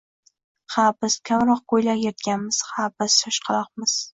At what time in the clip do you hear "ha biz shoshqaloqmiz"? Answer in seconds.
2.71-3.99